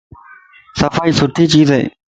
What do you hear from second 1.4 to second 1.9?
چيز ائي